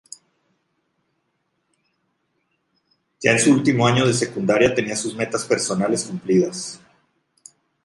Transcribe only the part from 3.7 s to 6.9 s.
año de secundaria tenía sus metas personales cumplidas.